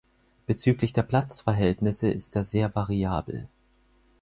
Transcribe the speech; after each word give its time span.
Bezüglich 0.47 0.93
der 0.93 1.03
Platzverhältnisse 1.03 2.07
ist 2.09 2.35
er 2.35 2.43
sehr 2.43 2.73
variabel. 2.73 3.47